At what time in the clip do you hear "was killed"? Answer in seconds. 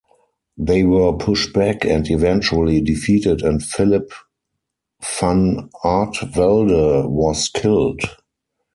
7.07-8.01